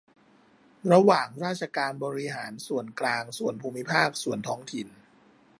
[0.91, 4.87] ระหว่างราชการบริหารส่วนกลาง ส่วนภูมิภาค ส่วนท้องถิ่น